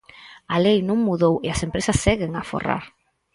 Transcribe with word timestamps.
"A 0.53 0.55
lei 0.65 0.79
non 0.87 1.05
mudou 1.07 1.35
e 1.45 1.47
as 1.55 1.63
empresas 1.67 1.97
seguen 2.05 2.31
a 2.35 2.41
aforrar". 2.43 2.83